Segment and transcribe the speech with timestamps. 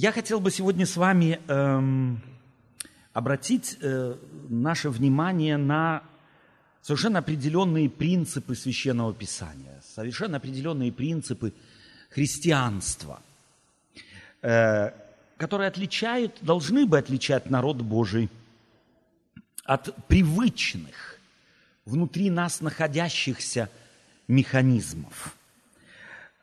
[0.00, 2.22] Я хотел бы сегодня с вами эм,
[3.12, 4.14] обратить э,
[4.48, 6.04] наше внимание на
[6.82, 11.52] совершенно определенные принципы священного писания, совершенно определенные принципы
[12.10, 13.20] христианства,
[14.40, 14.92] э,
[15.36, 18.30] которые отличают, должны бы отличать народ Божий
[19.64, 21.18] от привычных
[21.86, 23.68] внутри нас находящихся
[24.28, 25.34] механизмов.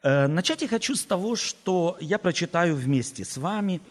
[0.05, 3.81] Э, начать я хочу с того, что я прочитаю вместе с вами.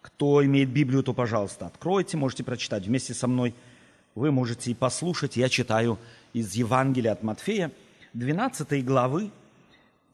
[0.00, 3.54] Кто имеет Библию, то, пожалуйста, откройте, можете прочитать вместе со мной.
[4.14, 5.36] Вы можете и послушать.
[5.36, 5.98] Я читаю
[6.32, 7.70] из Евангелия от Матфея,
[8.14, 9.30] 12 главы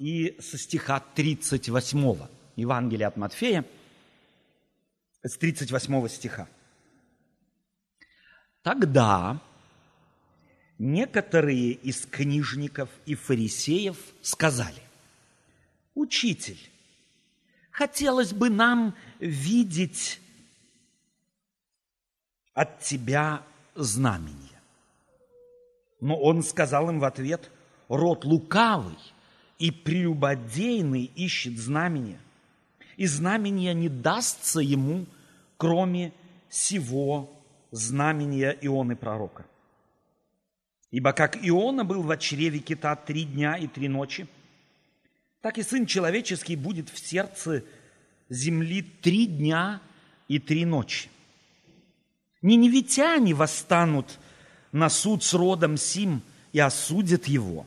[0.01, 2.17] и со стиха 38.
[2.57, 3.65] Евангелие от Матфея,
[5.23, 6.49] с 38 стиха.
[8.63, 9.41] Тогда
[10.81, 14.83] некоторые из книжников и фарисеев сказали,
[15.95, 16.59] «Учитель,
[17.71, 20.21] хотелось бы нам видеть
[22.53, 23.43] от тебя
[23.75, 24.61] знамение».
[26.01, 27.51] Но он сказал им в ответ,
[27.89, 28.99] «Род лукавый
[29.59, 32.21] и прелюбодейный ищет знамения,
[32.97, 35.07] и знамения не дастся ему,
[35.57, 36.13] кроме
[36.49, 37.31] сего
[37.71, 39.47] знамения Ионы пророка.
[40.91, 44.29] Ибо как Иона был в чреве кита три дня и три ночи,
[45.45, 47.65] так и Сын Человеческий будет в сердце
[48.31, 49.83] земли три дня
[50.27, 51.11] и три ночи.
[52.41, 54.19] Ниневитяне восстанут
[54.73, 56.23] на суд с родом Сим
[56.55, 57.67] и осудят его,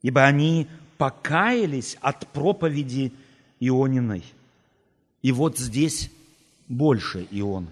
[0.00, 3.12] ибо они покаялись от проповеди
[3.60, 4.24] Иониной.
[5.20, 6.10] И вот здесь
[6.68, 7.68] больше Ионы.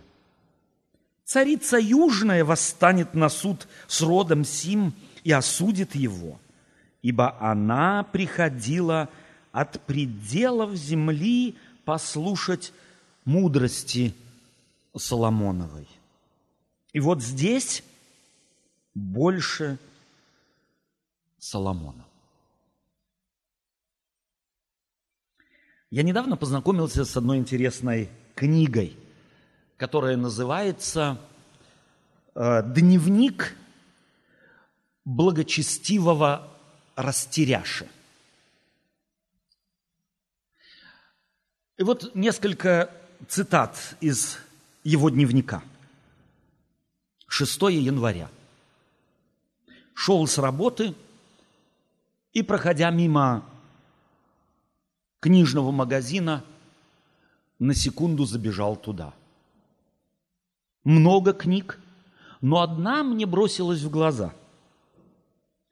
[1.25, 4.92] Царица Южная восстанет на суд с родом Сим
[5.25, 6.39] и осудит его,
[7.06, 9.08] ибо она приходила
[9.52, 12.72] от пределов земли послушать
[13.24, 14.12] мудрости
[14.96, 15.86] Соломоновой.
[16.92, 17.84] И вот здесь
[18.92, 19.78] больше
[21.39, 22.05] Соломона.
[25.90, 28.96] Я недавно познакомился с одной интересной книгой–
[29.77, 31.18] которая называется
[32.34, 33.55] э, «Дневник
[35.05, 36.55] благочестивого
[36.96, 37.89] растеряши».
[41.77, 42.90] И вот несколько
[43.29, 44.39] цитат из
[44.83, 45.62] его дневника.
[47.29, 48.30] 6 января.
[49.95, 50.95] Шел с работы
[52.33, 53.45] и, проходя мимо
[55.20, 56.45] книжного магазина,
[57.58, 59.14] на секунду забежал туда–
[60.86, 61.80] много книг,
[62.40, 64.33] но одна мне бросилась в глаза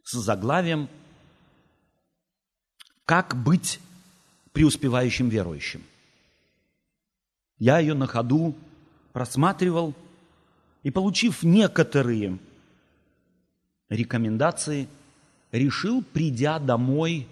[0.03, 0.89] с заглавием
[3.05, 3.81] «Как быть
[4.53, 5.83] преуспевающим верующим».
[7.59, 8.55] Я ее на ходу
[9.13, 9.95] просматривал
[10.83, 12.39] и, получив некоторые
[13.89, 14.89] рекомендации,
[15.53, 17.29] решил, придя домой,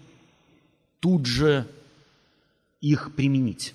[1.00, 1.66] тут же
[2.80, 3.74] их применить.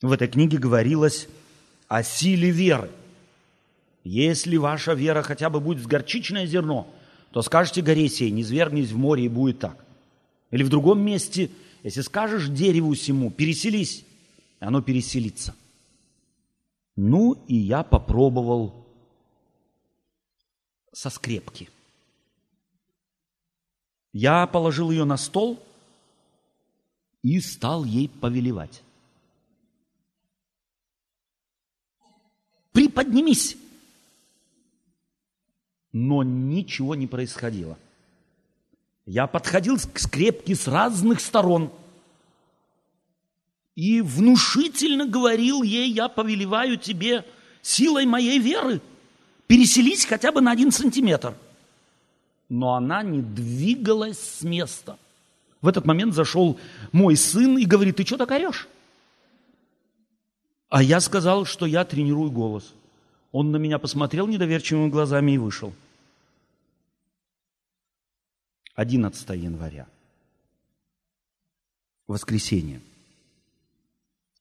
[0.00, 1.28] В этой книге говорилось
[1.88, 2.90] о силе веры.
[4.04, 6.92] Если ваша вера хотя бы будет в горчичное зерно,
[7.32, 9.84] то скажете горе сей, не свергнись в море, и будет так.
[10.50, 11.50] Или в другом месте,
[11.82, 14.04] если скажешь дереву сему, переселись,
[14.58, 15.54] оно переселится.
[16.96, 18.86] Ну, и я попробовал
[20.92, 21.68] со скрепки.
[24.12, 25.62] Я положил ее на стол
[27.22, 28.82] и стал ей повелевать.
[32.72, 33.56] приподнимись.
[35.92, 37.76] Но ничего не происходило.
[39.10, 41.72] Я подходил к скрепке с разных сторон
[43.74, 47.24] и внушительно говорил ей, я повелеваю тебе
[47.60, 48.80] силой моей веры
[49.48, 51.34] переселись хотя бы на один сантиметр.
[52.48, 54.96] Но она не двигалась с места.
[55.60, 56.60] В этот момент зашел
[56.92, 58.68] мой сын и говорит, ты что так орешь?
[60.68, 62.72] А я сказал, что я тренирую голос.
[63.32, 65.72] Он на меня посмотрел недоверчивыми глазами и вышел.
[68.80, 69.86] 11 января.
[72.06, 72.80] Воскресенье.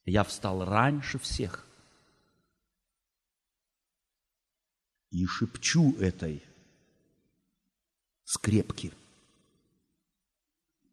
[0.05, 1.67] Я встал раньше всех.
[5.11, 6.41] И шепчу этой
[8.23, 8.93] скрепки.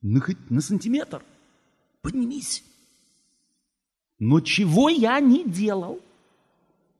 [0.02, 1.24] Ну, хоть на сантиметр.
[2.02, 2.64] Поднимись.
[4.18, 6.00] Но чего я не делал,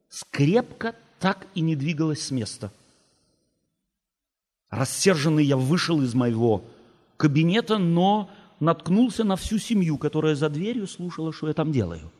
[0.08, 2.72] скрепка так и не двигалась с места.
[4.76, 6.62] Рассерженный я вышел из моего
[7.17, 8.28] кабинета, но
[8.61, 12.12] наткнулся на всю семью, которая за дверью слушала, что я там делаю.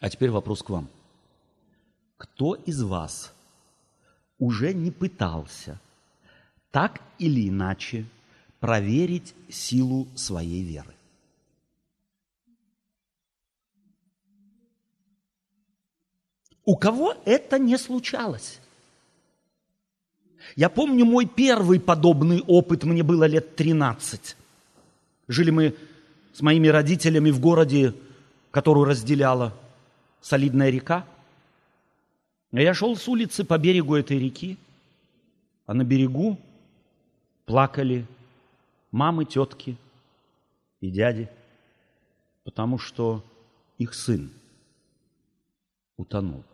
[0.00, 0.88] А теперь вопрос к вам.
[2.16, 3.32] Кто из вас
[4.40, 5.80] уже не пытался
[6.72, 8.04] так или иначе
[8.58, 10.94] проверить силу своей веры?
[16.64, 18.60] У кого это не случалось?
[20.56, 24.36] Я помню мой первый подобный опыт, мне было лет 13.
[25.28, 25.74] Жили мы
[26.32, 27.94] с моими родителями в городе,
[28.50, 29.54] которую разделяла
[30.20, 31.04] солидная река.
[32.52, 34.56] Я шел с улицы по берегу этой реки,
[35.66, 36.38] а на берегу
[37.46, 38.06] плакали
[38.92, 39.76] мамы, тетки
[40.80, 41.28] и дяди,
[42.44, 43.24] потому что
[43.78, 44.30] их сын
[45.96, 46.44] утонул.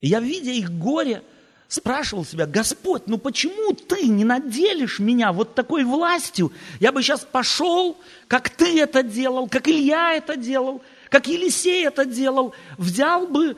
[0.00, 1.22] Я, видя их горе,
[1.66, 6.52] спрашивал себя, Господь, ну почему ты не наделишь меня вот такой властью?
[6.80, 7.96] Я бы сейчас пошел,
[8.26, 13.56] как ты это делал, как Илья это делал, как Елисей это делал, взял бы,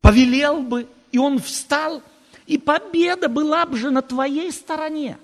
[0.00, 2.02] повелел бы, и он встал,
[2.46, 5.18] и победа была бы же на твоей стороне.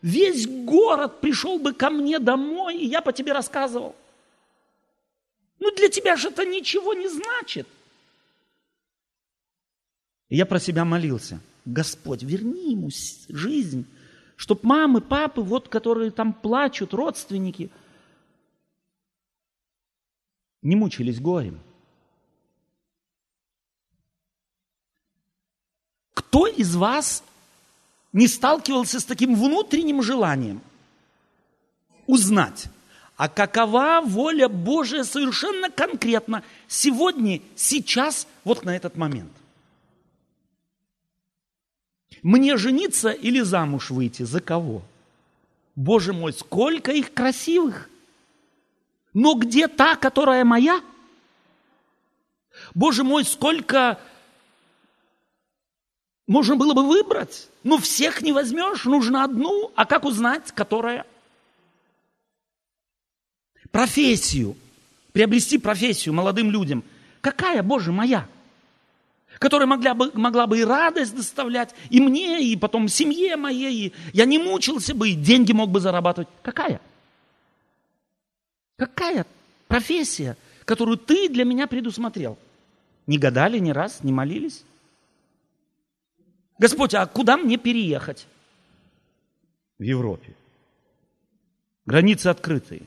[0.00, 3.96] Весь город пришел бы ко мне домой, и я по тебе рассказывал.
[5.58, 7.66] Ну для тебя же это ничего не значит.
[10.28, 11.40] И я про себя молился.
[11.64, 12.90] Господь, верни ему
[13.28, 13.86] жизнь,
[14.36, 17.70] чтоб мамы, папы, вот, которые там плачут, родственники,
[20.62, 21.60] не мучились горем.
[26.14, 27.22] Кто из вас
[28.12, 30.60] не сталкивался с таким внутренним желанием
[32.06, 32.66] узнать,
[33.16, 39.32] а какова воля Божия совершенно конкретно сегодня, сейчас, вот на этот момент?
[42.22, 44.22] Мне жениться или замуж выйти?
[44.22, 44.82] За кого?
[45.76, 47.88] Боже мой, сколько их красивых!
[49.14, 50.80] Но где та, которая моя?
[52.74, 53.98] Боже мой, сколько
[56.26, 57.48] можно было бы выбрать.
[57.64, 59.72] Но всех не возьмешь, нужно одну.
[59.74, 61.06] А как узнать, которая?
[63.70, 64.56] Профессию.
[65.12, 66.84] Приобрести профессию молодым людям.
[67.20, 68.28] Какая, Боже, моя?
[69.38, 73.88] Которая могла бы, могла бы и радость доставлять, и мне, и потом семье моей.
[73.88, 76.28] И я не мучился бы, и деньги мог бы зарабатывать.
[76.42, 76.80] Какая?
[78.76, 79.26] Какая
[79.66, 82.38] профессия, которую ты для меня предусмотрел?
[83.06, 84.64] Не гадали ни раз, не молились?
[86.58, 88.26] Господь, а куда мне переехать?
[89.78, 90.34] В Европе.
[91.86, 92.82] Границы открытые.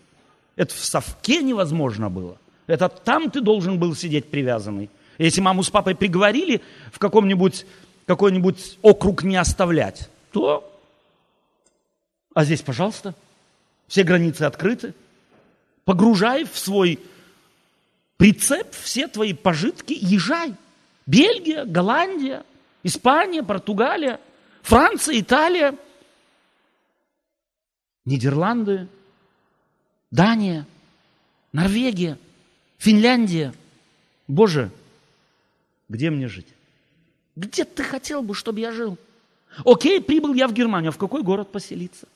[0.55, 2.37] Это в совке невозможно было.
[2.67, 4.89] Это там ты должен был сидеть привязанный.
[5.25, 7.67] Если маму с папой приговорили в каком-нибудь
[8.07, 10.67] какой-нибудь округ не оставлять, то...
[12.33, 13.13] А здесь, пожалуйста,
[13.87, 14.95] все границы открыты.
[15.85, 16.99] Погружай в свой
[18.17, 20.55] прицеп все твои пожитки, езжай.
[21.05, 22.43] Бельгия, Голландия,
[22.81, 24.19] Испания, Португалия,
[24.63, 25.75] Франция, Италия,
[28.05, 28.87] Нидерланды,
[30.09, 30.65] Дания,
[31.53, 32.17] Норвегия,
[32.79, 33.53] Финляндия.
[34.27, 34.71] Боже,
[35.91, 36.47] где мне жить?
[37.35, 38.97] Где ты хотел бы, чтобы я жил?
[39.65, 40.89] Окей, прибыл я в Германию.
[40.89, 42.07] А в какой город поселиться?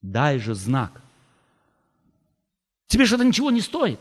[0.00, 1.02] Дай же знак.
[2.86, 4.00] Тебе же это ничего не стоит.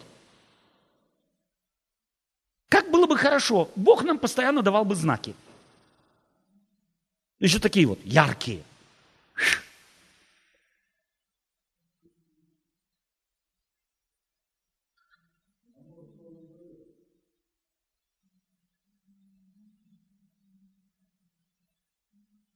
[2.70, 5.36] Как было бы хорошо, Бог нам постоянно давал бы знаки.
[7.39, 8.63] Еще такие вот яркие.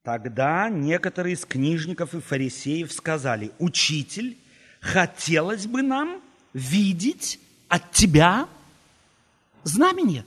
[0.03, 4.36] Тогда некоторые из книжников и фарисеев сказали, «Учитель,
[4.79, 6.22] хотелось бы нам
[6.53, 8.48] видеть от тебя
[9.63, 10.25] знамение».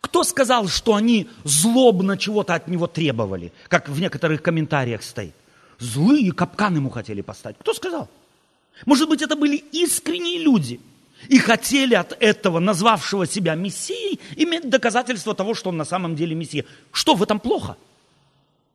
[0.00, 5.34] Кто сказал, что они злобно чего-то от него требовали, как в некоторых комментариях стоит?
[5.78, 7.58] Злые капканы ему хотели поставить.
[7.58, 8.08] Кто сказал?
[8.84, 10.80] Может быть, это были искренние люди–
[11.28, 16.34] и хотели от этого, назвавшего себя Мессией, иметь доказательство того, что он на самом деле
[16.34, 16.64] Мессия.
[16.92, 17.76] Что в этом плохо?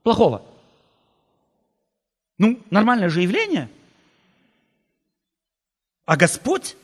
[0.03, 0.43] Плохого?
[2.37, 3.69] Ну, нормальное же явление.
[6.05, 6.75] А Господь,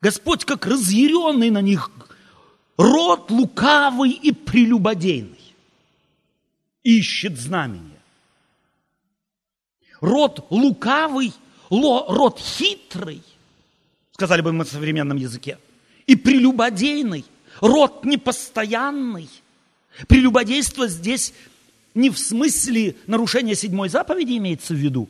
[0.00, 1.90] Господь как разъяренный на них,
[2.76, 5.54] род лукавый и прелюбодейный,
[6.82, 8.00] ищет знамение.
[10.00, 11.32] Род лукавый,
[11.70, 13.22] род хитрый–
[14.20, 15.58] сказали бы мы в современном языке,
[16.06, 17.24] и прелюбодейный,
[17.62, 19.30] Род непостоянный.
[20.08, 21.32] Прелюбодейство здесь
[21.94, 25.08] не в смысле нарушения седьмой заповеди имеется в виду,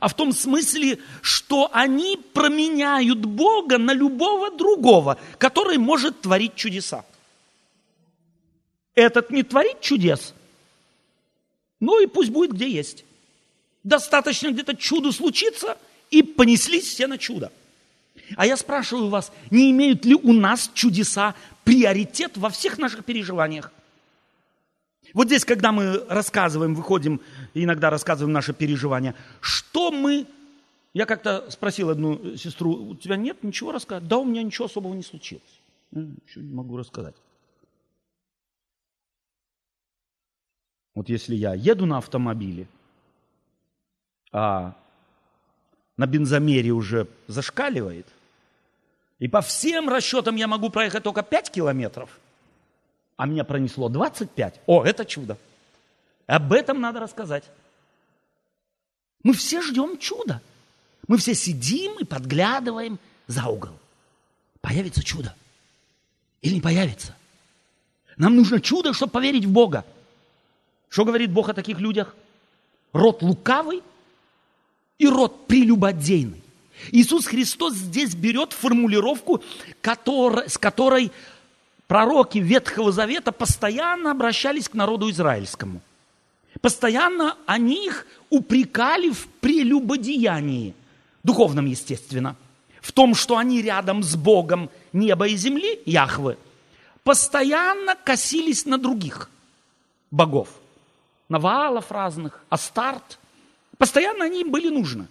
[0.00, 7.06] а в том смысле, что они променяют Бога на любого другого, который может творить чудеса.
[8.94, 10.34] Этот не творит чудес,
[11.80, 13.06] ну и пусть будет где есть.
[13.82, 15.78] Достаточно где-то чудо случится,
[16.10, 17.50] и понеслись все на чудо.
[18.36, 21.34] А я спрашиваю вас, не имеют ли у нас чудеса
[21.64, 23.72] приоритет во всех наших переживаниях?
[25.14, 27.20] Вот здесь, когда мы рассказываем, выходим,
[27.54, 30.26] иногда рассказываем наши переживания, что мы...
[30.94, 34.06] Я как-то спросил одну сестру, у тебя нет ничего рассказать?
[34.08, 35.60] Да, у меня ничего особого не случилось.
[35.90, 37.14] Ничего не могу рассказать.
[40.94, 42.66] Вот если я еду на автомобиле,
[44.32, 44.76] а
[45.96, 48.06] на бензомере уже зашкаливает,
[49.22, 52.10] и по всем расчетам я могу проехать только 5 километров,
[53.16, 54.62] а меня пронесло 25.
[54.66, 55.38] О, это чудо.
[56.26, 57.44] Об этом надо рассказать.
[59.22, 60.42] Мы все ждем чуда.
[61.06, 62.98] Мы все сидим и подглядываем
[63.28, 63.70] за угол.
[64.60, 65.36] Появится чудо
[66.40, 67.14] или не появится?
[68.16, 69.84] Нам нужно чудо, чтобы поверить в Бога.
[70.88, 72.16] Что говорит Бог о таких людях?
[72.92, 73.84] Род лукавый
[74.98, 76.41] и род прелюбодейный.
[76.90, 79.42] Иисус Христос здесь берет формулировку,
[79.82, 81.12] с которой
[81.86, 85.80] пророки Ветхого Завета постоянно обращались к народу израильскому.
[86.60, 90.74] Постоянно они их упрекали в прелюбодеянии,
[91.22, 92.36] духовном, естественно,
[92.80, 96.36] в том, что они рядом с Богом неба и земли, Яхвы,
[97.04, 99.30] постоянно косились на других
[100.10, 100.48] богов–
[101.32, 103.18] Навалов разных, Астарт.
[103.78, 105.06] Постоянно они им были нужны.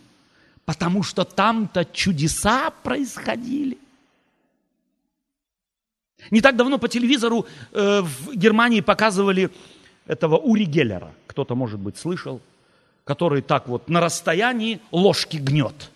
[0.65, 3.77] Потому что там-то чудеса происходили.
[6.29, 9.49] Не так давно по телевизору э, в Германии показывали
[10.05, 11.13] этого Ури Геллера.
[11.27, 12.41] Кто-то, может быть, слышал.
[13.03, 15.89] Который так вот на расстоянии ложки гнет.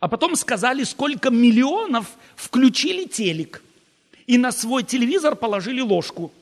[0.00, 3.62] А потом сказали, сколько миллионов включили телек.
[4.26, 6.32] И на свой телевизор положили ложку,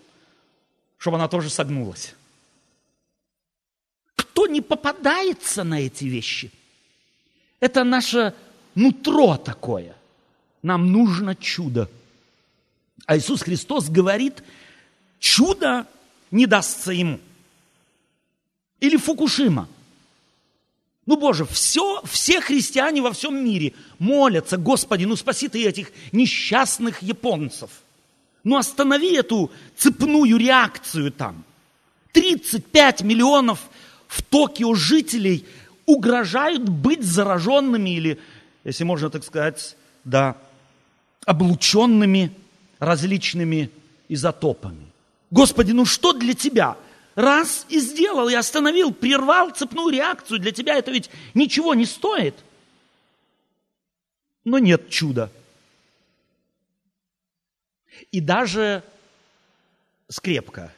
[0.99, 2.15] чтобы она тоже согнулась
[4.43, 6.51] никто не попадается на эти вещи.
[7.63, 8.35] Это наше
[8.75, 9.95] нутро такое.
[10.65, 11.89] Нам нужно чудо.
[13.07, 14.43] А Иисус Христос говорит,
[15.21, 15.87] чудо
[16.33, 17.21] не дастся ему.
[18.81, 19.69] Или Фукушима.
[21.07, 27.01] Ну, Боже, все, все христиане во всем мире молятся, Господи, ну спаси ты этих несчастных
[27.01, 27.71] японцев.
[28.43, 31.45] Ну останови эту цепную реакцию там.
[32.11, 33.61] 35 миллионов
[34.09, 35.47] в Токио жителей
[35.87, 38.21] угрожают быть зараженными или,
[38.65, 40.37] если можно так сказать, да,
[41.27, 42.33] облученными
[42.79, 43.71] различными
[44.09, 44.87] изотопами.
[45.31, 46.77] Господи, ну что для тебя?
[47.15, 50.41] Раз и сделал, и остановил, прервал цепную реакцию.
[50.41, 52.35] Для тебя это ведь ничего не стоит.
[54.45, 55.31] Но нет чуда.
[58.11, 58.83] И даже
[60.09, 60.73] скрепка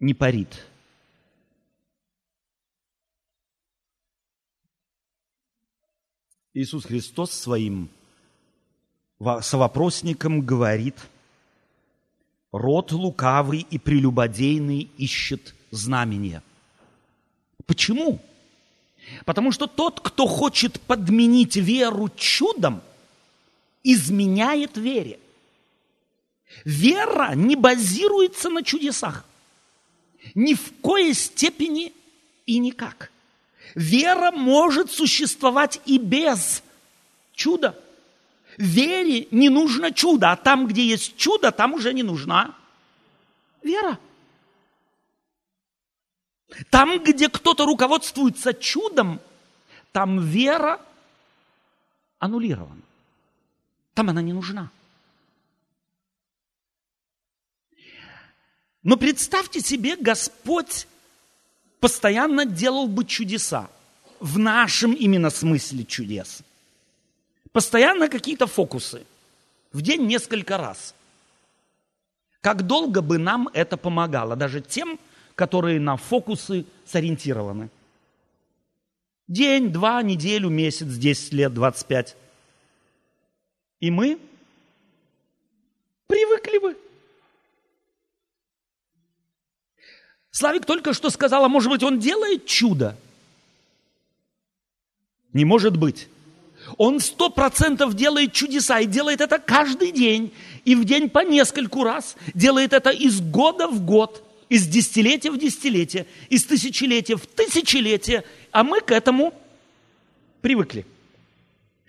[0.00, 0.66] не парит–
[6.54, 7.88] Иисус Христос своим
[9.40, 10.94] совопросникам говорит,
[12.52, 16.44] род лукавый и прелюбодейный ищет знамения.
[17.66, 18.20] Почему?
[19.24, 22.82] Потому что тот, кто хочет подменить веру чудом,
[23.82, 25.18] изменяет вере.
[26.64, 29.26] Вера не базируется на чудесах.
[30.36, 31.92] Ни в коей степени
[32.46, 33.10] и никак.
[33.74, 36.62] Вера может существовать и без
[37.32, 37.78] чуда.
[38.56, 42.54] Вере не нужно чудо, а там, где есть чудо, там уже не нужна
[43.64, 43.98] вера.
[46.70, 49.20] Там, где кто-то руководствуется чудом,
[49.90, 50.80] там вера
[52.18, 52.82] аннулирована.
[53.94, 54.70] Там она не нужна.
[58.84, 60.86] Но представьте себе, Господь
[61.84, 63.68] постоянно делал бы чудеса.
[64.18, 66.40] В нашем именно смысле чудес.
[67.52, 69.04] Постоянно какие-то фокусы.
[69.70, 70.94] В день несколько раз.
[72.40, 74.98] Как долго бы нам это помогало, даже тем,
[75.34, 77.68] которые на фокусы сориентированы.
[79.28, 82.16] День, два, неделю, месяц, 10 лет, 25.
[83.80, 84.18] И мы
[86.06, 86.78] привыкли бы.
[90.34, 92.96] Славик только что сказала, может быть, он делает чудо.
[95.32, 96.08] Не может быть.
[96.76, 100.32] Он сто процентов делает чудеса и делает это каждый день.
[100.64, 102.16] И в день по нескольку раз.
[102.34, 108.24] Делает это из года в год, из десятилетия в десятилетие, из тысячелетия в тысячелетие.
[108.50, 109.32] А мы к этому
[110.40, 110.84] привыкли.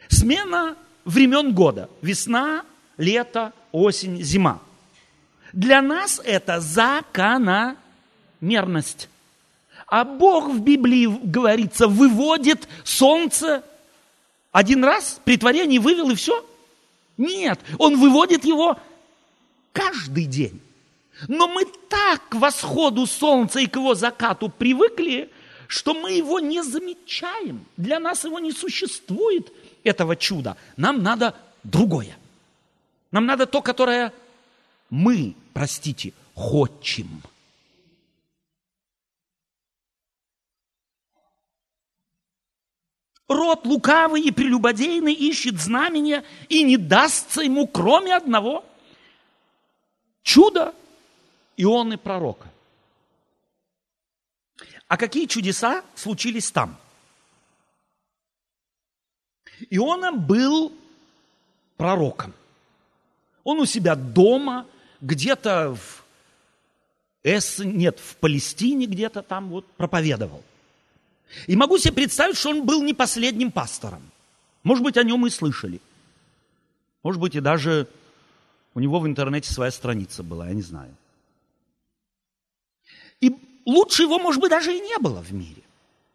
[0.08, 1.90] Смена времен года.
[2.04, 2.64] Весна,
[2.98, 4.62] лето, осень, зима.
[5.52, 6.60] Для нас это
[8.46, 9.10] закономерность.
[9.88, 13.64] А Бог в Библии, говорится, выводит солнце
[14.52, 16.44] один раз при творении вывел и все?
[17.18, 18.78] Нет, он выводит его
[19.74, 20.62] каждый день.
[21.28, 25.30] Но мы так к восходу солнца и к его закату привыкли,
[25.68, 27.66] что мы его не замечаем.
[27.78, 29.52] Для нас его не существует,
[29.84, 30.58] этого чуда.
[30.78, 32.18] Нам надо другое.
[33.12, 34.12] Нам надо то, которое
[34.90, 37.22] мы, простите, хотим.
[43.28, 48.64] Род лукавый и прелюбодейный ищет знамения и не дастся ему, кроме одного–
[50.24, 50.76] чуда
[51.58, 52.50] Ионы пророка.
[54.88, 56.78] А какие чудеса случились там?
[59.70, 60.72] Иона был
[61.78, 62.34] пророком.
[63.44, 64.68] Он у себя дома,
[65.02, 66.04] где-то в
[67.24, 70.44] Эс, нет, в Палестине где-то там вот проповедовал–
[71.48, 74.02] и могу себе представить, что он был не последним пастором.
[74.64, 75.80] Может быть, о нем и слышали.
[77.04, 77.88] Может быть, и даже
[78.74, 80.96] у него в интернете своя страница была, я не знаю.
[83.22, 83.34] И
[83.66, 85.62] лучше его, может быть, даже и не было в мире.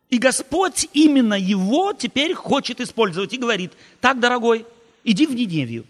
[0.08, 4.66] И Господь именно его теперь хочет использовать и говорит, так, дорогой,
[5.04, 5.86] иди в Ниневию.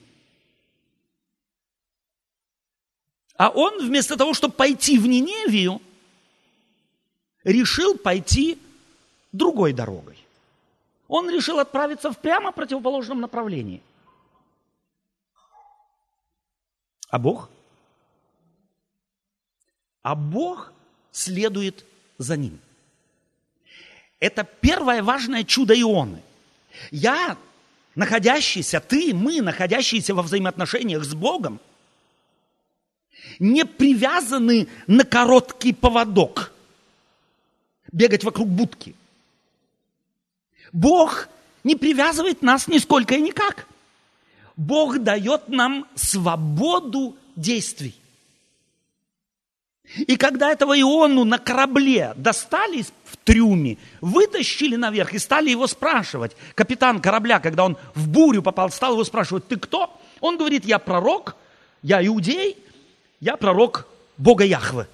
[3.37, 5.81] А он вместо того, чтобы пойти в Ниневию,
[7.43, 8.59] решил пойти
[9.33, 10.19] другой дорогой.
[11.09, 13.83] Он решил отправиться в прямо противоположном направлении.
[17.09, 17.51] А Бог?
[20.03, 20.73] А Бог
[21.11, 21.85] следует
[22.19, 22.59] за ним.
[24.21, 26.23] Это первое важное чудо Ионы.
[26.91, 27.37] Я,
[27.95, 31.59] находящийся, ты, мы, находящиеся во взаимоотношениях с Богом,
[33.39, 36.53] не привязаны на короткий поводок,
[37.91, 38.95] бегать вокруг будки.
[40.73, 41.29] Бог
[41.65, 43.67] не привязывает нас нисколько и никак.
[44.57, 47.95] Бог дает нам свободу действий.
[49.97, 56.37] И когда этого Иону на корабле достали в трюме, вытащили наверх и стали его спрашивать,
[56.55, 59.99] капитан корабля, когда он в бурю попал, стал его спрашивать, ты кто?
[60.21, 61.35] Он говорит, я пророк,
[61.83, 62.57] я иудей,
[63.19, 64.87] я пророк Бога Яхвы.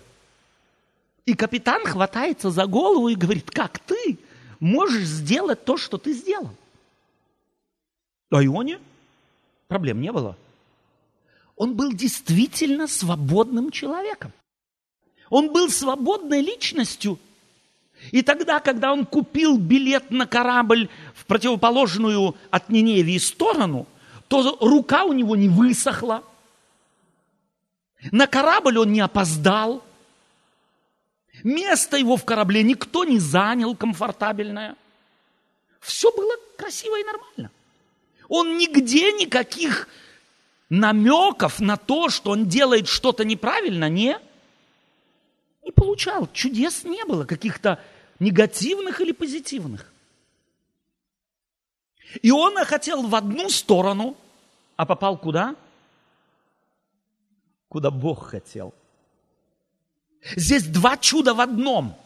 [1.26, 4.18] И капитан хватается за голову и говорит, как ты?
[4.61, 6.51] Можешь сделать то, что ты сделал.
[8.31, 8.79] А Ионе
[9.69, 10.37] проблем не было.
[11.57, 14.33] Он был действительно свободным человеком.
[15.31, 17.19] Он был свободной личностью.
[18.12, 23.87] И тогда, когда он купил билет на корабль в противоположную от Ниневии сторону,
[24.29, 26.23] то рука у него не высохла.
[28.12, 29.83] На корабль он не опоздал.
[31.46, 34.74] Место его в корабле никто не занял комфортабельное.
[35.78, 37.52] Все было красиво и нормально.
[38.28, 39.87] Он нигде никаких
[40.70, 44.18] намеков на то, что он делает что-то неправильно, не,
[45.62, 46.28] не получал.
[46.32, 47.80] Чудес не было, каких-то
[48.18, 49.92] негативных или позитивных.
[52.22, 54.16] И он хотел в одну сторону,
[54.74, 55.54] а попал куда?
[57.68, 58.74] Куда Бог хотел–
[60.34, 61.96] Здесь два чуда в одном.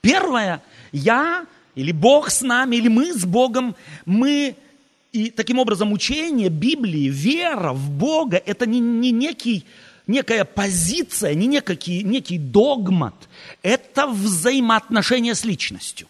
[0.00, 3.76] Первое, я или Бог с нами, или мы с Богом,
[4.06, 4.56] мы
[5.12, 9.64] и таким образом учение Библии, вера в Бога, это не, не некий,
[10.06, 13.14] некая позиция, не некий, некий догмат,
[13.62, 16.08] это взаимоотношения с личностью.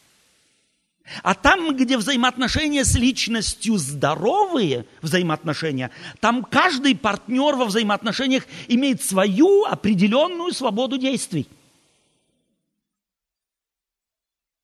[1.23, 5.91] А там, где взаимоотношения с личностью здоровые взаимоотношения,
[6.21, 11.49] там каждый партнер во взаимоотношениях имеет свою определенную свободу действий.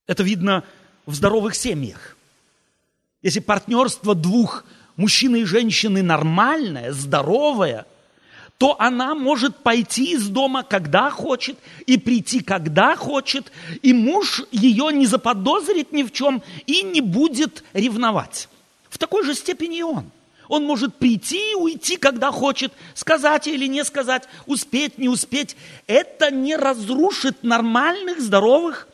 [0.06, 0.64] Это видно
[1.06, 2.16] в здоровых семьях.
[3.22, 4.64] Если партнерство двух
[4.96, 7.86] мужчины и женщины нормальное, здоровое–
[8.58, 13.50] то она может пойти из дома, когда хочет, и прийти, когда хочет,
[13.82, 18.48] и муж ее не заподозрит ни в чем и не будет ревновать.
[18.88, 20.10] В такой же степени и он.
[20.48, 25.56] Он может прийти и уйти, когда хочет, сказать или не сказать, успеть, не успеть.
[25.86, 28.86] Это не разрушит нормальных, здоровых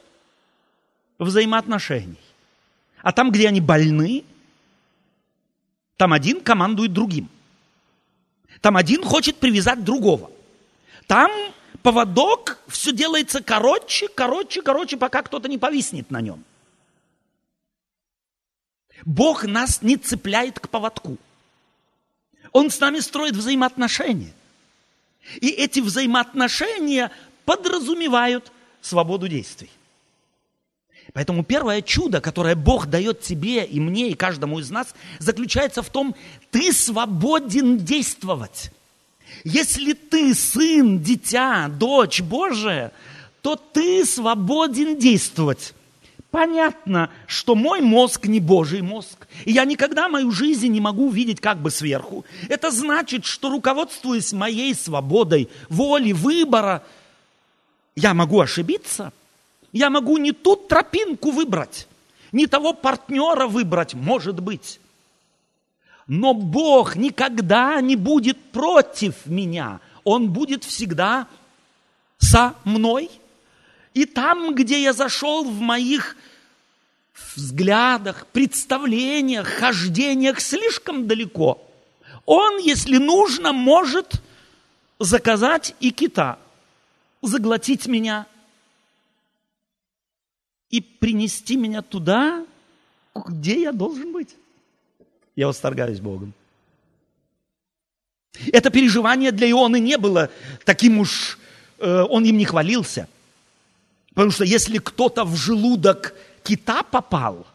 [1.18, 2.16] взаимоотношений.
[3.02, 4.24] А там, где они больны,
[5.96, 7.28] Там один командует другим.
[8.60, 10.30] Там один хочет привязать другого.
[11.06, 11.30] Там
[11.82, 16.44] поводок, все делается короче, короче, короче, пока кто-то не повиснет на нем.
[19.04, 21.16] Бог нас не цепляет к поводку.
[22.52, 24.32] Он с нами строит взаимоотношения.
[25.40, 27.10] И эти взаимоотношения
[27.44, 29.70] подразумевают свободу действий.
[31.12, 35.90] Поэтому первое чудо, которое Бог дает тебе и мне, и каждому из нас, заключается в
[35.90, 36.14] том,
[36.50, 38.70] ты свободен действовать.
[39.44, 42.92] Если ты сын, дитя, дочь Божия,
[43.42, 45.74] то ты свободен действовать.
[46.30, 49.26] Понятно, что мой мозг не Божий мозг.
[49.44, 52.24] И я никогда мою жизнь не могу видеть как бы сверху.
[52.48, 56.84] Это значит, что руководствуясь моей свободой, волей, выбора,
[57.96, 59.12] я могу ошибиться.
[59.72, 61.86] Я могу не ту тропинку выбрать,
[62.32, 64.80] не того партнера выбрать, может быть.
[66.06, 69.80] Но Бог никогда не будет против меня.
[70.02, 71.28] Он будет всегда
[72.18, 73.10] со мной–
[73.94, 76.16] и там, где я зашел в моих
[77.34, 81.60] взглядах, представлениях, хождениях слишком далеко,
[82.24, 84.22] он, если нужно, может
[84.98, 86.38] заказать и кита,
[87.22, 88.26] заглотить меня
[90.70, 92.46] и принести меня туда,
[93.14, 94.36] где я должен быть.
[95.36, 96.32] Я восторгаюсь Богом.
[98.52, 100.30] Это переживание для Ионы не было
[100.64, 101.38] таким уж,
[101.78, 103.08] э, он им не хвалился–
[104.14, 107.46] Потому что если кто-то в желудок кита попал,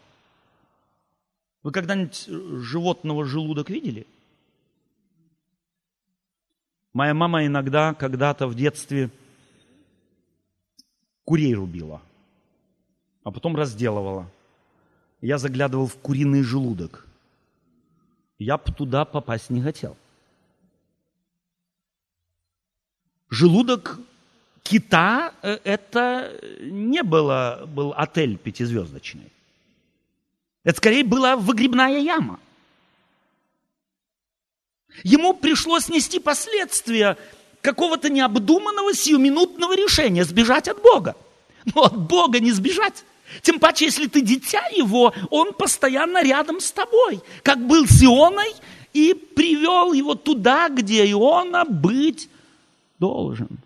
[1.63, 4.07] вы когда-нибудь животного желудок видели?
[6.93, 9.09] Моя мама иногда когда-то в детстве
[11.25, 12.01] курей рубила,
[13.25, 14.29] а потом разделывала.
[15.19, 17.07] Я заглядывал в куриный желудок.
[18.37, 19.97] Я бы туда попасть не хотел.
[23.29, 23.99] Желудок
[24.61, 29.31] кита э, это не было, был отель пятизвездочный.
[30.63, 32.39] Это скорее была выгребная яма.
[35.03, 37.17] Ему пришлось нести последствия
[37.61, 41.15] какого-то необдуманного сиюминутного решения сбежать от Бога.
[41.73, 43.03] Но от Бога не сбежать.
[43.41, 48.53] Тем паче, если ты дитя его, он постоянно рядом с тобой, как был с Ионой
[48.93, 52.29] и привел его туда, где Иона быть
[52.99, 53.59] должен.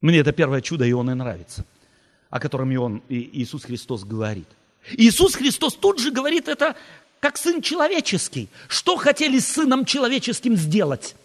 [0.00, 1.64] Мне это первое чудо и он и нравится,
[2.30, 4.48] о котором и он, и Иисус Христос говорит.
[4.92, 6.76] Иисус Христос тут же говорит это
[7.20, 8.48] как Сын Человеческий.
[8.68, 11.16] Что хотели с Сыном Человеческим сделать?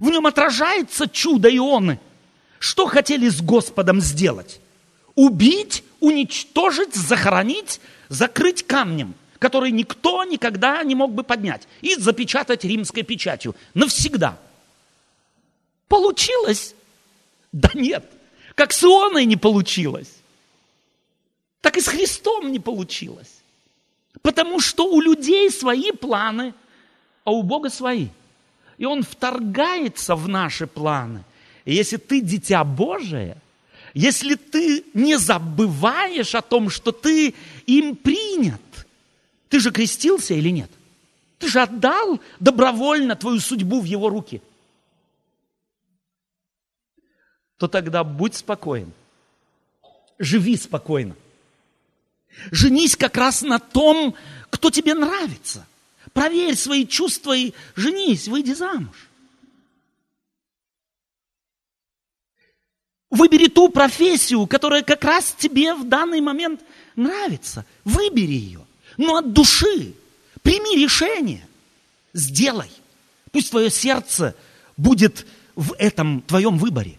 [0.00, 2.00] В нем отражается чудо Ионы.
[2.62, 4.60] Что хотели с Господом сделать?
[5.16, 13.02] Убить, уничтожить, захоронить, закрыть камнем, который никто никогда не мог бы поднять, и запечатать римской
[13.02, 14.38] печатью навсегда.
[15.88, 16.76] Получилось
[17.50, 18.08] да нет,
[18.54, 20.12] как с Ионой не получилось,
[21.62, 23.42] так и с Христом не получилось.
[24.22, 26.54] Потому что у людей свои планы,
[27.24, 28.06] а у Бога свои.
[28.78, 31.24] И Он вторгается в наши планы.
[31.64, 33.36] И если ты дитя Божие,
[33.94, 37.34] если ты не забываешь о том, что ты
[37.66, 38.60] им принят,
[39.48, 40.70] ты же крестился или нет?
[41.38, 44.40] Ты же отдал добровольно твою судьбу в его руки–
[47.62, 48.92] то тогда будь спокоен.
[50.18, 51.14] Живи спокойно.
[52.50, 54.16] Женись как раз на том,
[54.50, 55.64] кто тебе нравится.
[56.12, 59.08] Проверь свои чувства и женись, выйди замуж.
[63.12, 66.60] Выбери ту профессию, которая как раз тебе в данный момент
[66.96, 67.64] нравится.
[67.84, 68.66] Выбери ее.
[68.96, 69.94] Но от души.
[70.42, 71.46] Прими решение.
[72.12, 72.70] Сделай.
[73.30, 74.34] Пусть твое сердце
[74.76, 76.98] будет в этом твоем выборе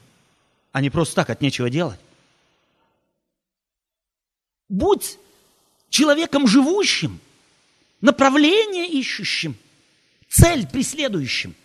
[0.73, 1.99] а не просто так от нечего делать.
[4.67, 5.19] Будь
[5.89, 7.19] человеком живущим,
[8.01, 9.55] направление ищущим,
[10.27, 11.55] цель преследующим.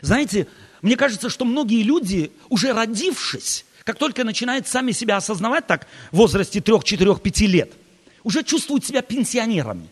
[0.00, 0.46] Знаете,
[0.82, 6.16] мне кажется, что многие люди, уже родившись, как только начинают сами себя осознавать так в
[6.16, 7.72] возрасте 3, 4, 5 лет,
[8.22, 9.88] уже чувствуют себя пенсионерами.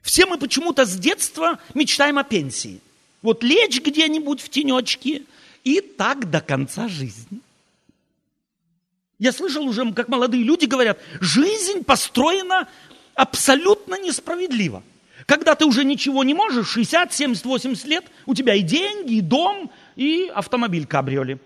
[0.00, 2.80] Все мы почему-то с детства мечтаем о пенсии.
[3.20, 5.22] Вот лечь где-нибудь в тенечке,
[5.64, 7.40] и так до конца жизни.
[9.18, 12.68] Я слышал уже, как молодые люди говорят, жизнь построена
[13.14, 14.82] абсолютно несправедливо.
[15.26, 19.20] Когда ты уже ничего не можешь, 60, 70, 80 лет, у тебя и деньги, и
[19.20, 21.38] дом, и автомобиль кабриоли.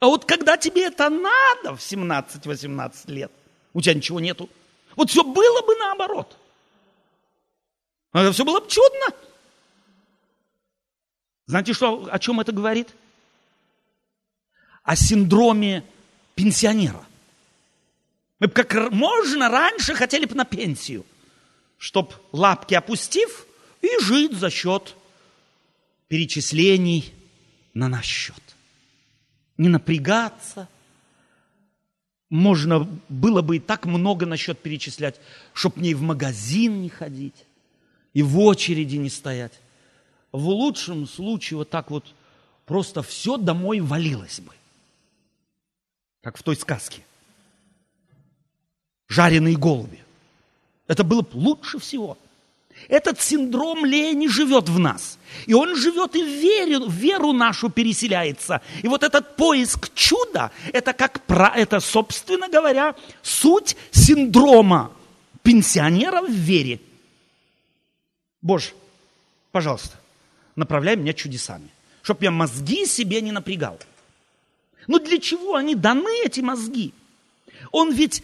[0.00, 3.32] А вот когда тебе это надо в 17-18 лет,
[3.72, 4.48] у тебя ничего нету,
[4.94, 6.36] Вот все было бы наоборот.
[8.12, 9.06] Это все было бы чудно.
[11.46, 12.88] Знаете, что, о чем это говорит?
[14.82, 15.84] О синдроме
[16.34, 17.04] пенсионера.
[18.38, 21.04] Мы бы как можно раньше хотели бы на пенсию,
[21.78, 23.46] чтоб лапки опустив
[23.82, 24.94] и жить за счет
[26.08, 27.12] перечислений
[27.74, 28.42] на наш счет.
[29.58, 30.68] Не напрягаться.
[32.28, 35.20] Можно было бы и так много на счет перечислять,
[35.52, 37.46] чтоб мне и в магазин не ходить,
[38.14, 39.52] и в очереди не стоять.
[40.32, 42.14] В лучшем случае вот так вот
[42.64, 44.52] просто все домой валилось бы.
[46.20, 47.04] Как в той сказке.
[49.06, 50.05] Жареные голуби.
[50.88, 52.18] Это было бы лучше всего–
[52.88, 55.18] этот синдром лени живет в нас.
[55.46, 58.60] И он живет и в вере, в веру нашу переселяется.
[58.82, 61.20] И вот этот поиск чуда, это как,
[61.56, 64.92] это, собственно говоря, суть синдрома
[65.42, 66.80] пенсионера в вере.
[68.40, 68.70] Боже,
[69.50, 69.98] пожалуйста,
[70.54, 71.68] направляй меня чудесами,
[72.02, 73.80] чтобы я мозги себе не напрягал.
[74.86, 76.94] Но для чего они даны, эти мозги?
[77.72, 78.22] Он ведь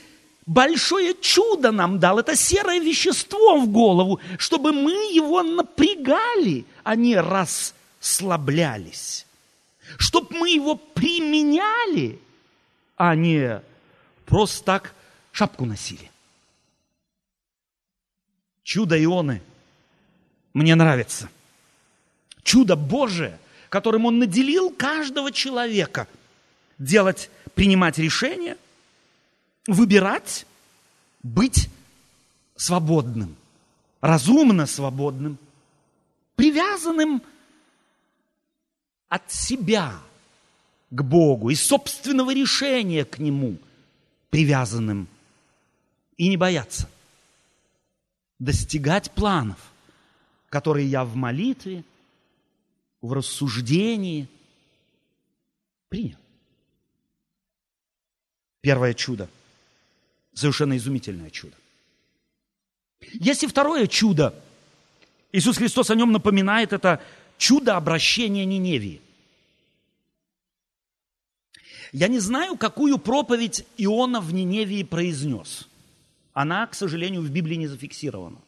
[0.53, 7.17] большое чудо нам дал, это серое вещество в голову, чтобы мы его напрягали, а не
[7.17, 9.27] расслаблялись.
[9.99, 12.19] Чтобы мы его применяли,
[12.97, 13.63] а не
[14.27, 14.95] просто так
[15.33, 16.11] шапку носили.
[18.63, 19.43] Чудо Ионы
[20.55, 21.29] мне нравится.
[22.43, 23.39] Чудо Божие,
[23.69, 26.07] которым Он наделил каждого человека
[26.79, 28.57] делать, принимать решения–
[29.67, 30.47] выбирать
[31.23, 31.69] быть
[32.57, 33.37] свободным,
[34.01, 35.39] разумно свободным,
[36.37, 37.23] привязанным
[39.09, 39.99] от себя
[40.91, 43.59] к Богу и собственного решения к Нему
[44.31, 45.09] привязанным
[46.17, 46.89] и не бояться
[48.39, 49.59] достигать планов,
[50.49, 51.85] которые я в молитве,
[53.01, 54.29] в рассуждении
[55.89, 56.19] принял.
[58.61, 59.29] Первое чудо–
[60.35, 61.55] Совершенно изумительное чудо.
[63.13, 64.35] Есть и второе чудо.
[65.33, 67.03] Иисус Христос о нем напоминает, это
[67.39, 69.01] чудо обращения Ниневии.
[71.93, 75.69] Я не знаю, какую проповедь Иона в Ниневии произнес.
[76.33, 78.39] Она, к сожалению, в Библии не зафиксирована.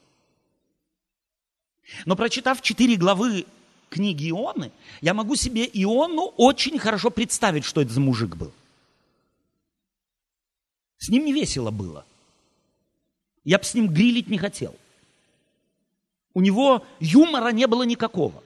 [2.06, 3.44] Но прочитав четыре главы
[3.90, 8.52] книги Ионы, я могу себе Иону очень хорошо представить, что это за мужик был–
[10.98, 12.04] с ним не весело было.
[13.44, 14.74] Я бы с ним грилить не хотел.
[16.32, 18.42] У него юмора не было никакого.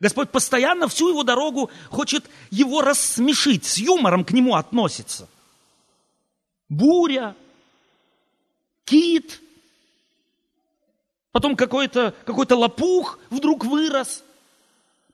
[0.00, 5.28] Господь постоянно всю его дорогу хочет его рассмешить, с юмором к нему относится.
[6.68, 7.34] Буря,
[8.84, 9.40] кит,
[11.32, 14.22] потом какой-то какой лопух вдруг вырос,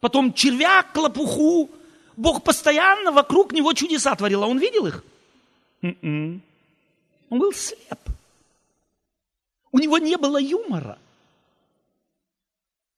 [0.00, 1.70] потом червяк к лопуху.
[2.16, 5.03] Бог постоянно вокруг него чудеса творил, а он видел их?
[5.84, 6.42] М-м.
[7.28, 7.98] Он был слеп.
[9.70, 10.98] У него не было юмора.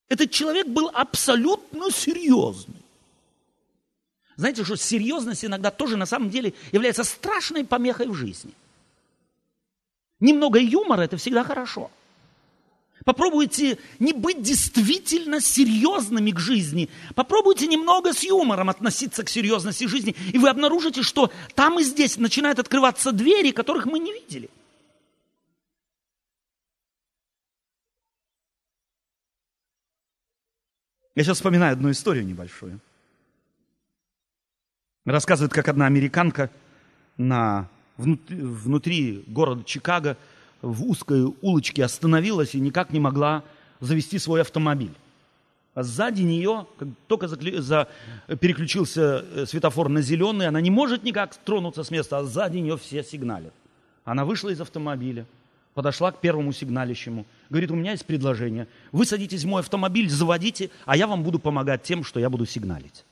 [0.08, 2.82] Этот человек был абсолютно серьезный.
[4.36, 8.52] Знаете, что серьезность иногда тоже на самом деле является страшной помехой в жизни.
[10.20, 11.90] Немного юмора– это всегда хорошо–
[13.06, 16.90] Попробуйте не быть действительно серьезными к жизни.
[17.14, 20.16] Попробуйте немного с юмором относиться к серьезности жизни.
[20.32, 24.50] И вы обнаружите, что там и здесь начинают открываться двери, которых мы не видели.
[31.14, 32.80] Я сейчас вспоминаю одну историю небольшую.
[35.04, 36.50] Рассказывает, как одна американка
[37.16, 40.18] на, внутри, внутри города Чикаго–
[40.62, 43.42] в узкой улочке остановилась и никак не могла
[43.80, 44.94] завести свой автомобиль.
[45.74, 47.88] А сзади нее, как только за,
[48.40, 52.78] переключился э, светофор на зеленый, она не может никак тронуться с места, а сзади нее
[52.78, 53.52] все сигналят.
[54.04, 55.26] Она вышла из автомобиля,
[55.74, 60.70] подошла к первому сигналищему, говорит, у меня есть предложение, вы садитесь в мой автомобиль, заводите,
[60.86, 63.04] а я вам буду помогать тем, что я буду сигналить.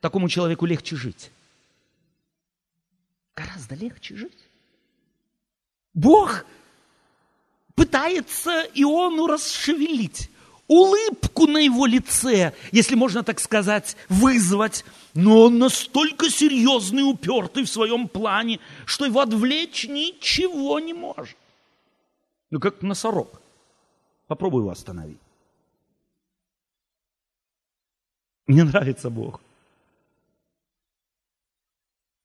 [0.00, 1.30] Такому человеку легче жить
[3.38, 4.48] гораздо легче жить.
[5.94, 6.44] Бог
[7.74, 10.30] пытается Иону расшевелить,
[10.66, 14.84] улыбку на его лице, если можно так сказать, вызвать.
[15.14, 21.36] Но он настолько серьезный упертый в своем плане, что его отвлечь ничего не может.
[22.50, 23.40] Ну, как носорог.
[24.26, 25.18] Попробуй его остановить.
[28.46, 29.40] Мне нравится Бог.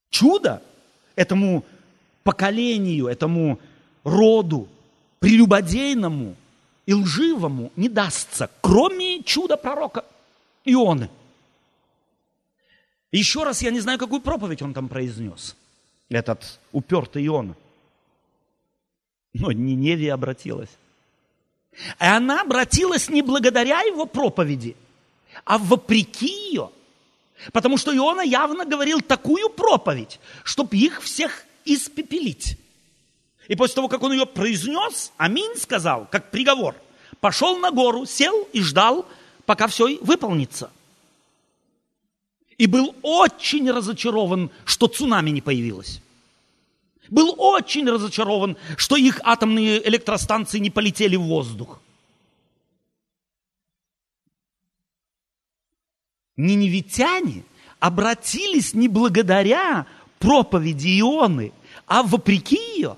[0.09, 0.61] Чудо
[1.15, 1.63] этому
[2.23, 3.59] поколению, этому
[4.03, 4.67] роду,
[5.19, 6.35] прелюбодейному
[6.85, 10.05] и лживому не дастся, кроме чуда пророка
[10.65, 11.09] Ионы.
[13.11, 15.55] Еще раз, я не знаю, какую проповедь он там произнес,
[16.09, 17.55] этот упертый Иона.
[19.33, 20.69] Но Ниневия обратилась.
[21.73, 24.75] И она обратилась не благодаря его проповеди,
[25.45, 26.71] а вопреки ее.
[27.51, 32.57] Потому что Иона явно говорил такую проповедь, чтобы их всех испепелить.
[33.47, 36.75] И после того, как он ее произнес, аминь сказал, как приговор,
[37.19, 39.05] пошел на гору, сел и ждал,
[39.45, 40.71] пока все выполнится.
[42.57, 46.01] И был очень разочарован, что цунами не появилось.
[47.09, 51.79] Был очень разочарован, что их атомные электростанции не полетели в воздух.
[56.37, 57.43] Ниневитяне
[57.79, 59.85] обратились не благодаря
[60.19, 61.51] проповеди Ионы,
[61.85, 62.97] а вопреки ее.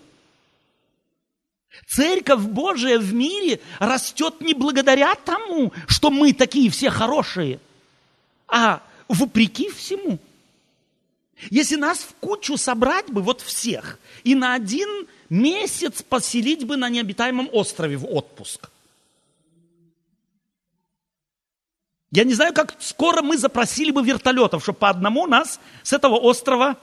[1.88, 7.60] Церковь Божия в мире растет не благодаря тому, что мы такие все хорошие,
[8.48, 10.20] а вопреки всему.
[11.50, 16.90] Если нас в кучу собрать бы, вот всех, и на один месяц поселить бы на
[16.90, 18.70] необитаемом острове в отпуск.
[22.16, 26.16] Я не знаю, как скоро мы запросили бы вертолетов, чтобы по одному нас с этого
[26.16, 26.78] острова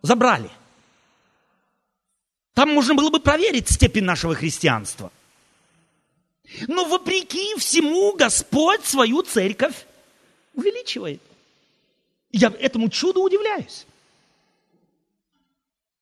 [0.00, 0.48] забрали.
[2.54, 5.10] Там можно было бы проверить степень нашего христианства.
[6.68, 9.74] Но вопреки всему Господь свою церковь
[10.54, 11.20] увеличивает.
[12.30, 13.86] Я этому чуду удивляюсь.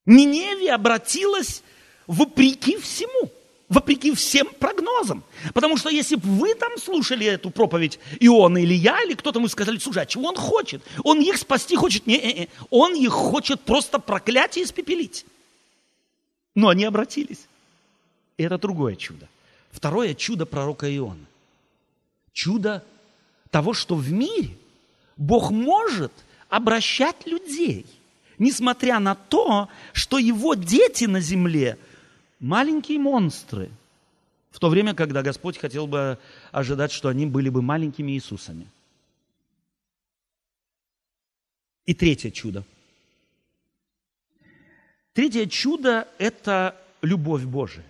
[0.05, 1.63] Ниневия обратилась
[2.07, 3.33] вопреки всему,
[3.71, 5.23] вопреки всем прогнозам.
[5.55, 9.49] Потому что если бы вы там слушали эту проповедь Иона или я, или кто-то, мы
[9.49, 10.83] сказали, слушай, а чего он хочет?
[11.05, 12.07] Он их спасти хочет?
[12.07, 12.49] Не, не, не.
[12.69, 15.25] Он их хочет просто проклять и испепелить.
[16.55, 17.47] Но они обратились.
[18.37, 19.29] И это другое чудо.
[19.71, 21.25] Второе чудо пророка Иона.
[22.33, 22.85] Чудо
[23.51, 24.51] того, что в мире
[25.17, 26.13] Бог может
[26.49, 27.87] обращать людей,
[28.39, 31.79] несмотря на то, что его дети на земле
[32.41, 33.71] маленькие монстры,
[34.51, 36.19] в то время, когда Господь хотел бы
[36.51, 38.67] ожидать, что они были бы маленькими Иисусами.
[41.87, 42.65] И третье чудо.
[45.13, 47.85] Третье чудо– это любовь Божия.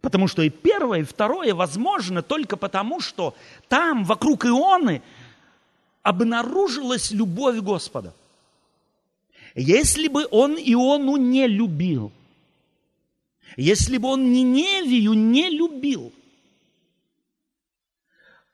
[0.00, 3.34] Потому что и первое, и второе возможно только потому, что
[3.68, 5.02] там, вокруг Ионы,
[6.02, 8.14] обнаружилась любовь Господа.
[9.54, 12.12] Если бы он Иону не любил,
[13.56, 16.12] если бы он Ниневию не любил,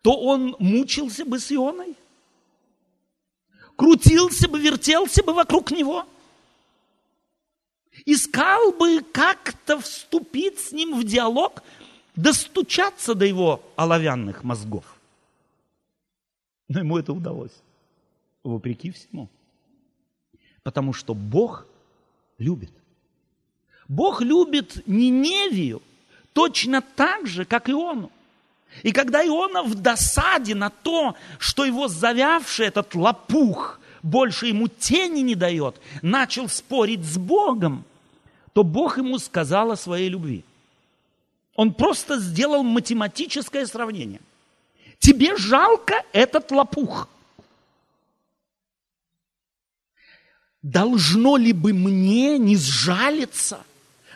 [0.02, 1.96] то он мучился бы с Ионой,
[3.76, 6.06] крутился бы, вертелся бы вокруг него–
[8.04, 11.62] искал бы как-то вступить с ним в диалог,
[12.14, 14.84] достучаться до его оловянных мозгов.
[16.68, 17.52] Но ему это удалось,
[18.42, 19.28] вопреки всему.
[20.62, 21.66] Потому что Бог
[22.38, 22.72] любит.
[23.88, 25.82] Бог любит Ниневию
[26.32, 28.10] точно так же, как Иону.
[28.82, 35.20] И когда Иона в досаде на то, что его завявший этот лопух больше ему тени
[35.20, 37.84] не дает, начал спорить с Богом–
[38.56, 40.42] то Бог ему сказал о своей любви.
[41.56, 44.22] Он просто сделал математическое сравнение.
[44.98, 47.06] Тебе жалко этот лопух.
[50.62, 53.62] Должно ли бы мне не сжалиться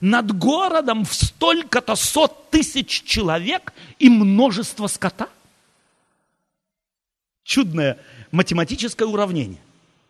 [0.00, 5.28] над городом в столько-то сот тысяч человек и множество скота?
[7.42, 7.98] Чудное
[8.30, 9.60] математическое уравнение.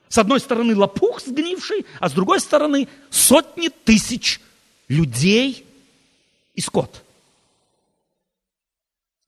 [0.08, 4.40] С одной стороны лопух сгнивший, а с другой стороны сотни тысяч
[4.88, 5.64] людей
[6.54, 7.04] и скот.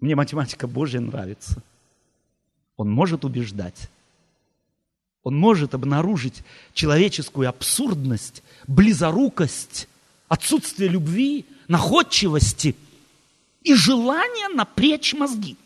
[0.01, 1.63] Мне математика Божья нравится.
[2.77, 3.89] Он может убеждать.
[5.23, 6.43] Он может обнаружить
[6.75, 9.89] человеческую абсурдность, близорукость,
[10.33, 12.75] отсутствие любви, находчивости
[13.63, 15.59] и желание напрячь мозги.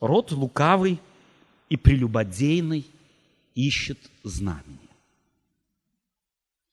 [0.00, 0.98] Род лукавый
[1.68, 2.84] и прелюбодейный
[3.54, 4.90] ищет знамение.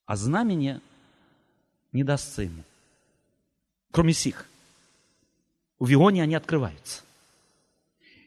[0.08, 0.82] А знамение
[1.92, 2.64] не дастся ему.
[3.92, 4.50] Кроме сих.
[5.78, 7.04] В Ионе они открываются.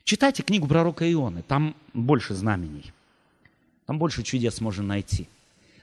[0.04, 2.92] Читайте книгу пророка Ионы, там больше знамений.
[3.86, 5.28] Там больше чудес можно найти.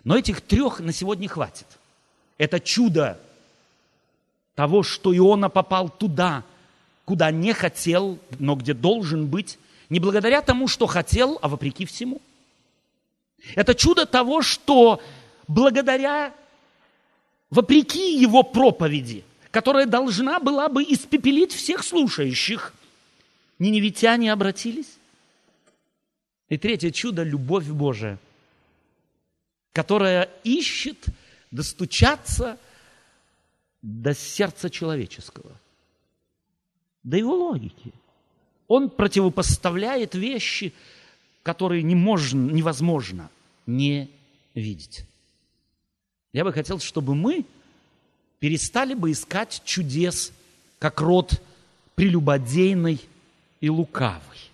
[0.04, 1.68] Но этих трех на сегодня хватит.
[2.38, 3.20] Это чудо
[4.56, 6.44] того, что Иона попал туда,
[7.06, 9.58] куда не хотел, но где должен быть.
[9.90, 12.22] Не благодаря тому, что хотел, а вопреки всему.
[13.56, 15.02] Это чудо того, что
[15.48, 16.34] благодаря,
[17.50, 22.74] вопреки его проповеди, которая должна была бы испепелить всех слушающих,
[23.60, 24.98] ниневитяне обратились.
[26.54, 28.20] И третье чудо– любовь Божия,
[29.72, 31.08] которая ищет
[31.50, 32.60] достучаться
[33.82, 35.52] до сердца человеческого,
[37.02, 37.92] до его логики.
[38.68, 40.74] Он противопоставляет вещи,
[41.42, 43.32] которые не можно, невозможно
[43.66, 44.12] не
[44.54, 45.06] видеть.
[46.34, 47.48] Я бы хотел, чтобы мы
[48.38, 50.32] перестали бы искать чудес,
[50.78, 51.42] как род
[51.96, 53.02] прелюбодейный
[53.60, 54.53] и лукавый.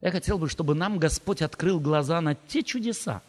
[0.00, 3.22] Я хотел бы, чтобы нам Господь открыл глаза на те чудеса,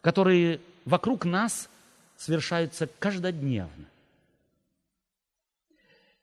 [0.00, 1.68] которые вокруг нас
[2.16, 3.86] совершаются каждодневно.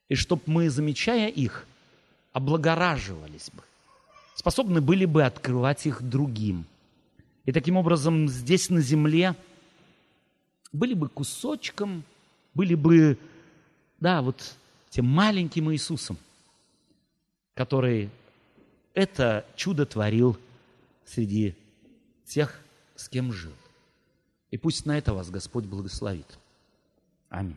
[0.10, 1.66] И чтобы мы, замечая их,
[2.34, 3.64] облагораживались бы,
[4.36, 6.66] способны были бы открывать их другим.
[7.46, 9.36] И таким образом здесь на земле
[10.74, 12.04] были бы кусочком,
[12.54, 13.18] были бы,
[14.00, 14.56] да, вот
[14.90, 16.18] тем маленьким Иисусом,
[17.54, 18.10] который
[18.98, 20.40] это чудо творил
[21.06, 21.56] среди
[22.26, 22.60] тех,
[22.96, 23.54] с кем жил.
[24.50, 26.40] И пусть на это вас Господь благословит.
[27.30, 27.56] Аминь.